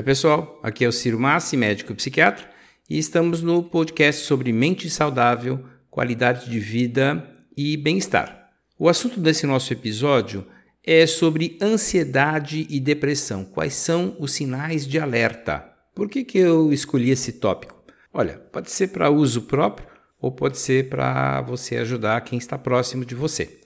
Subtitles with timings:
[0.00, 0.58] Oi, pessoal.
[0.62, 2.48] Aqui é o Ciro Massi, médico e psiquiatra,
[2.88, 7.22] e estamos no podcast sobre mente saudável, qualidade de vida
[7.54, 8.48] e bem-estar.
[8.78, 10.46] O assunto desse nosso episódio
[10.82, 13.44] é sobre ansiedade e depressão.
[13.44, 15.70] Quais são os sinais de alerta?
[15.94, 17.84] Por que, que eu escolhi esse tópico?
[18.10, 19.86] Olha, pode ser para uso próprio
[20.18, 23.60] ou pode ser para você ajudar quem está próximo de você.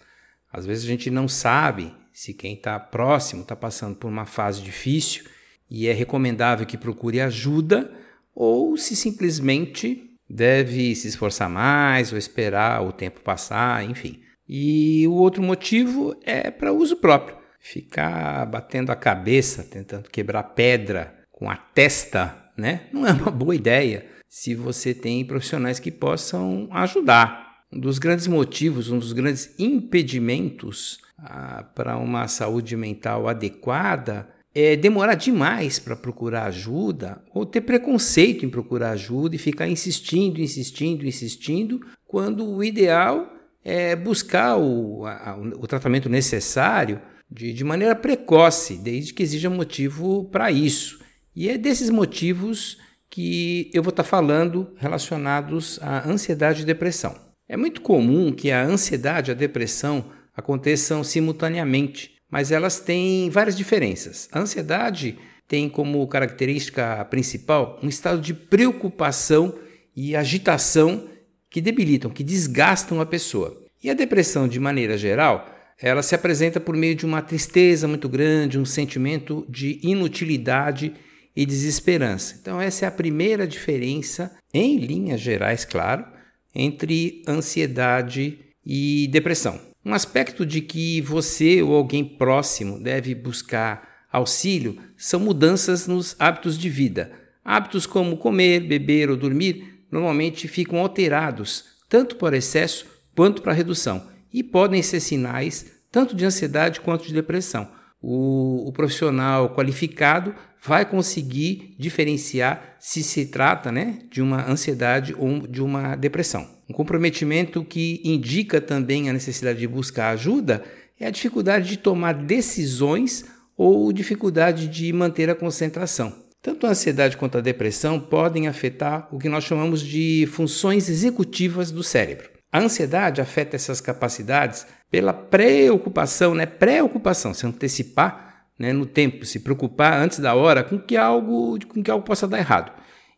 [0.52, 4.60] Às vezes a gente não sabe se quem está próximo está passando por uma fase
[4.60, 5.32] difícil
[5.74, 7.90] e é recomendável que procure ajuda
[8.32, 14.20] ou se simplesmente deve se esforçar mais ou esperar o tempo passar, enfim.
[14.48, 17.36] E o outro motivo é para uso próprio.
[17.58, 22.82] Ficar batendo a cabeça, tentando quebrar pedra com a testa, né?
[22.92, 27.64] Não é uma boa ideia se você tem profissionais que possam ajudar.
[27.72, 34.76] Um dos grandes motivos, um dos grandes impedimentos ah, para uma saúde mental adequada é,
[34.76, 41.06] demorar demais para procurar ajuda ou ter preconceito em procurar ajuda e ficar insistindo, insistindo,
[41.06, 43.32] insistindo, quando o ideal
[43.64, 50.24] é buscar o, a, o tratamento necessário de, de maneira precoce, desde que exija motivo
[50.30, 51.00] para isso.
[51.34, 52.78] E é desses motivos
[53.10, 57.16] que eu vou estar tá falando relacionados à ansiedade e depressão.
[57.48, 60.04] É muito comum que a ansiedade e a depressão
[60.36, 64.28] aconteçam simultaneamente mas elas têm várias diferenças.
[64.32, 69.54] A ansiedade tem como característica principal um estado de preocupação
[69.94, 71.08] e agitação
[71.48, 73.56] que debilitam, que desgastam a pessoa.
[73.80, 75.48] E a depressão, de maneira geral,
[75.80, 80.92] ela se apresenta por meio de uma tristeza muito grande, um sentimento de inutilidade
[81.36, 82.36] e desesperança.
[82.42, 86.04] Então, essa é a primeira diferença, em linhas gerais, claro,
[86.52, 89.72] entre ansiedade e depressão.
[89.84, 96.56] Um aspecto de que você ou alguém próximo deve buscar auxílio são mudanças nos hábitos
[96.56, 97.12] de vida.
[97.44, 104.08] Hábitos como comer, beber ou dormir normalmente ficam alterados, tanto por excesso quanto para redução,
[104.32, 107.70] e podem ser sinais tanto de ansiedade quanto de depressão.
[108.02, 115.46] O, o, profissional qualificado vai conseguir diferenciar se se trata né, de uma ansiedade ou
[115.46, 116.53] de uma depressão.
[116.68, 120.64] Um comprometimento que indica também a necessidade de buscar ajuda
[120.98, 123.24] é a dificuldade de tomar decisões
[123.56, 126.24] ou dificuldade de manter a concentração.
[126.40, 131.70] Tanto a ansiedade quanto a depressão podem afetar o que nós chamamos de funções executivas
[131.70, 132.28] do cérebro.
[132.52, 136.46] A ansiedade afeta essas capacidades pela preocupação, né?
[136.46, 141.82] Preocupação, se antecipar né, no tempo, se preocupar antes da hora com que algo, com
[141.82, 142.72] que algo possa dar errado.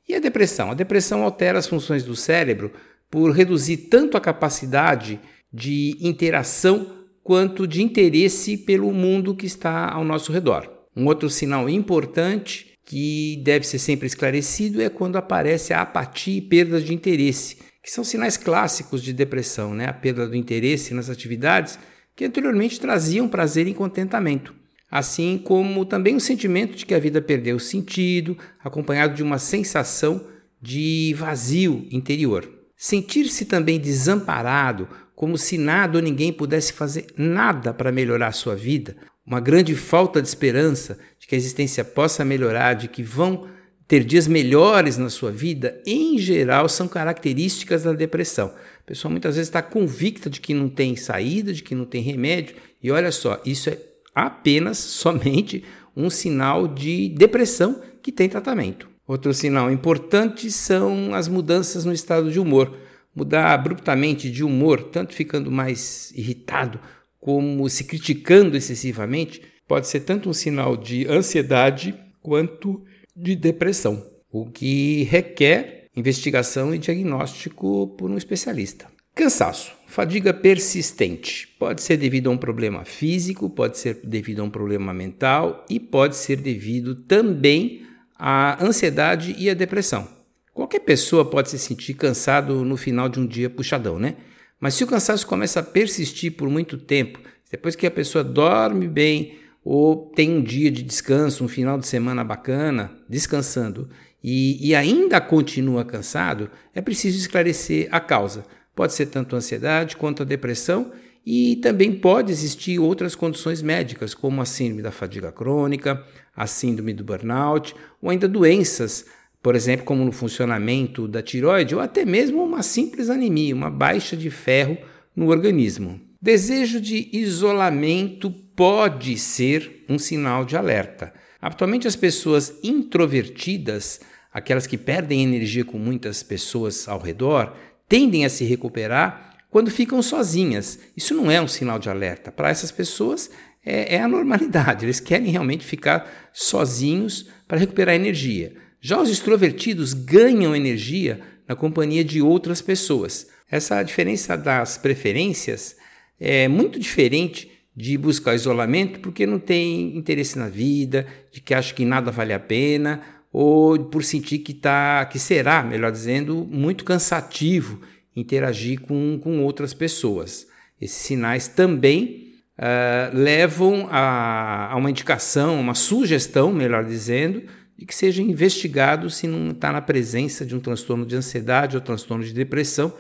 [0.09, 0.71] E a depressão?
[0.71, 2.73] A depressão altera as funções do cérebro
[3.11, 5.21] por reduzir tanto a capacidade
[5.53, 6.87] de interação
[7.23, 10.71] quanto de interesse pelo mundo que está ao nosso redor.
[10.97, 16.41] Um outro sinal importante que deve ser sempre esclarecido é quando aparece a apatia e
[16.41, 19.87] perda de interesse, que são sinais clássicos de depressão, né?
[19.87, 21.79] a perda do interesse nas atividades
[22.15, 24.55] que anteriormente traziam prazer e contentamento,
[24.91, 30.25] assim como também o sentimento de que a vida perdeu sentido, acompanhado de uma sensação
[30.63, 32.56] de vazio interior.
[32.77, 38.55] Sentir-se também desamparado, como se nada ou ninguém pudesse fazer nada para melhorar a sua
[38.55, 43.49] vida, uma grande falta de esperança de que a existência possa melhorar, de que vão
[43.89, 48.53] ter dias melhores na sua vida, em geral, são características da depressão.
[48.81, 52.03] A pessoa muitas vezes está convicta de que não tem saída, de que não tem
[52.03, 53.79] remédio, e olha só, isso é
[54.15, 55.65] apenas, somente
[55.97, 58.96] um sinal de depressão que tem tratamento.
[59.07, 62.77] Outro sinal importante são as mudanças no estado de humor.
[63.15, 66.81] Mudar abruptamente de humor, tanto ficando mais irritado
[67.21, 72.85] como se criticando excessivamente, pode ser tanto um sinal de ansiedade quanto
[73.17, 78.87] de depressão, o que requer investigação e diagnóstico por um especialista.
[79.15, 81.49] Cansaço, fadiga persistente.
[81.59, 85.81] Pode ser devido a um problema físico, pode ser devido a um problema mental e
[85.81, 87.86] pode ser devido também
[88.19, 90.09] a ansiedade e a depressão.
[90.53, 94.17] Qualquer pessoa pode se sentir cansado no final de um dia puxadão, né?
[94.59, 97.21] Mas se o cansaço começa a persistir por muito tempo,
[97.51, 101.87] depois que a pessoa dorme bem ou tem um dia de descanso, um final de
[101.87, 103.91] semana bacana, descansando,
[104.23, 108.45] e, e ainda continua cansado, é preciso esclarecer a causa.
[108.75, 110.91] Pode ser tanto a ansiedade quanto a depressão
[111.27, 116.05] e também pode existir outras condições médicas, como a síndrome da fadiga crônica,
[116.37, 119.07] a síndrome do burnout, ou ainda doenças,
[119.43, 124.17] por exemplo, como no funcionamento da tiroide, ou até mesmo uma simples anemia, uma baixa
[124.17, 124.79] de ferro
[125.17, 126.01] no organismo.
[126.23, 131.13] Desejo de isolamento pode ser um sinal de alerta.
[131.43, 134.01] Atualmente, as pessoas introvertidas,
[134.33, 137.53] aquelas que perdem energia com muitas pessoas ao redor,
[137.89, 140.79] tendem a se recuperar quando ficam sozinhas.
[140.95, 142.31] Isso não é um sinal de alerta.
[142.31, 143.31] Para essas pessoas,
[143.65, 144.85] é, é, a normalidade.
[144.85, 148.53] Eles querem realmente ficar sozinhos para recuperar energia.
[148.83, 153.29] Já os extrovertidos ganham energia na companhia de outras pessoas.
[153.51, 155.75] Essa diferença das preferências
[156.21, 161.73] é muito diferente de buscar isolamento porque não tem interesse na vida, de que acha
[161.73, 163.01] que nada vale a pena,
[163.33, 167.81] ou por sentir que tá, que será, melhor dizendo, muito cansativo
[168.17, 170.49] interagir com, com outras pessoas.
[170.81, 177.45] Esses sinais também uh, levam a, a uma indicação, uma sugestão, melhor dizendo,
[177.77, 181.83] de que seja investigado se não está na presença de um transtorno de ansiedade ou
[181.83, 182.93] transtorno de depressão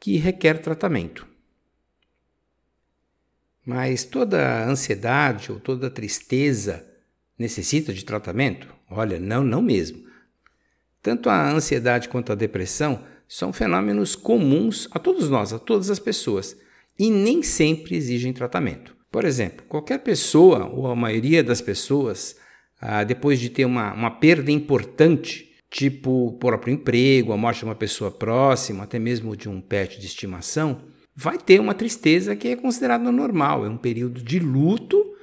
[0.00, 1.26] que requer tratamento.
[3.64, 6.84] Mas toda ansiedade ou toda tristeza
[7.38, 8.68] necessita de tratamento?
[8.90, 10.04] Olha, não, não mesmo.
[11.00, 15.98] Tanto a ansiedade quanto a depressão são fenômenos comuns a todos nós, a todas as
[15.98, 16.56] pessoas,
[16.98, 18.94] e nem sempre exigem tratamento.
[19.10, 22.36] Por exemplo, qualquer pessoa, ou a maioria das pessoas,
[22.80, 27.64] ah, depois de ter uma, uma perda importante, tipo o próprio emprego, a morte de
[27.64, 30.82] uma pessoa próxima, até mesmo de um pet de estimação,
[31.14, 33.64] vai ter uma tristeza que é considerada normal.
[33.64, 35.14] É um período de luto,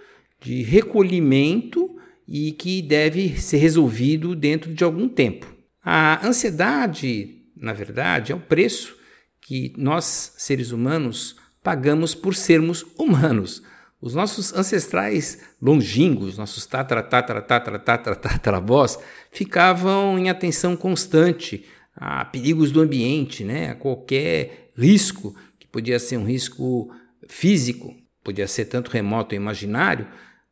[0.42, 1.90] de recolhimento
[2.28, 5.48] e que deve ser resolvido dentro de algum tempo.
[5.84, 8.98] A ansiedade, na verdade, é o preço
[9.40, 13.62] que nós, seres humanos, pagamos por sermos humanos.
[14.02, 18.98] Os nossos ancestrais longínquos, nossos tatara, tatara, tatara, tatara, tataravós,
[19.32, 21.64] ficavam em atenção constante
[21.96, 23.70] a perigos do ambiente, né?
[23.70, 26.92] a qualquer risco, que podia ser um risco
[27.28, 30.08] físico, podia ser tanto remoto ou imaginário,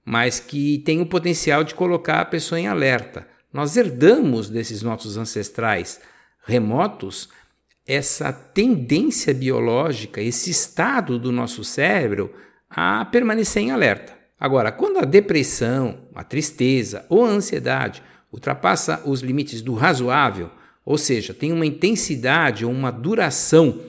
[0.05, 3.27] mas que tem o potencial de colocar a pessoa em alerta.
[3.51, 5.99] Nós herdamos desses nossos ancestrais
[6.45, 7.29] remotos
[7.89, 12.31] essa tendência biológica, esse estado do nosso cérebro
[12.69, 14.13] a permanecer em alerta.
[14.39, 20.51] Agora, quando a depressão, a tristeza ou a ansiedade ultrapassa os limites do razoável,
[20.85, 23.81] ou seja, tem uma intensidade ou uma duração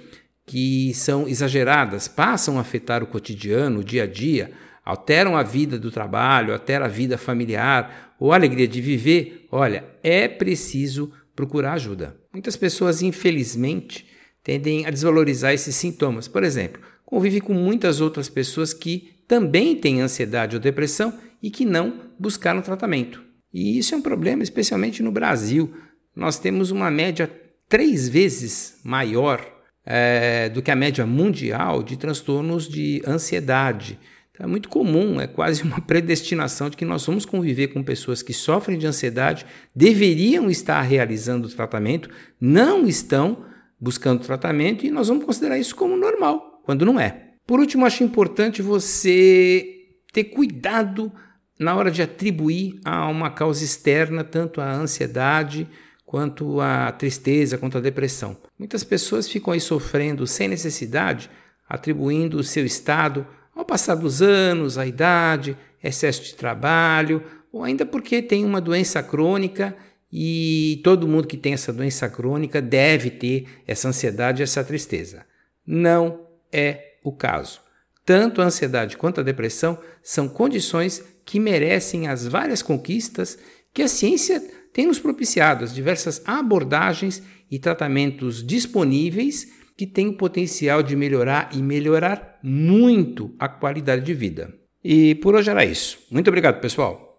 [0.46, 4.50] que são exageradas, passam a afetar o cotidiano, o dia a dia,
[4.84, 9.84] alteram a vida do trabalho, alteram a vida familiar ou a alegria de viver, olha,
[10.02, 12.19] é preciso procurar ajuda.
[12.32, 14.06] Muitas pessoas, infelizmente,
[14.42, 16.28] tendem a desvalorizar esses sintomas.
[16.28, 21.64] Por exemplo, convive com muitas outras pessoas que também têm ansiedade ou depressão e que
[21.64, 23.22] não buscaram tratamento.
[23.52, 25.72] E isso é um problema, especialmente no Brasil.
[26.14, 27.30] Nós temos uma média
[27.68, 29.44] três vezes maior
[29.84, 33.98] é, do que a média mundial de transtornos de ansiedade.
[34.40, 38.32] É muito comum, é quase uma predestinação de que nós vamos conviver com pessoas que
[38.32, 39.44] sofrem de ansiedade,
[39.76, 42.08] deveriam estar realizando o tratamento,
[42.40, 43.44] não estão
[43.78, 47.34] buscando tratamento e nós vamos considerar isso como normal quando não é.
[47.46, 49.66] Por último, acho importante você
[50.12, 51.12] ter cuidado
[51.58, 55.68] na hora de atribuir a uma causa externa tanto a ansiedade
[56.06, 58.36] quanto a tristeza, quanto a depressão.
[58.58, 61.30] Muitas pessoas ficam aí sofrendo sem necessidade,
[61.68, 63.26] atribuindo o seu estado
[63.60, 67.22] ao passar dos anos, à idade, excesso de trabalho,
[67.52, 69.76] ou ainda porque tem uma doença crônica
[70.12, 75.24] e todo mundo que tem essa doença crônica deve ter essa ansiedade, essa tristeza.
[75.66, 77.60] Não é o caso.
[78.04, 83.38] Tanto a ansiedade quanto a depressão são condições que merecem as várias conquistas
[83.72, 90.12] que a ciência tem nos propiciado, as diversas abordagens e tratamentos disponíveis que têm o
[90.12, 94.52] potencial de melhorar e melhorar muito a qualidade de vida.
[94.84, 95.98] E por hoje era isso.
[96.10, 97.09] Muito obrigado, pessoal.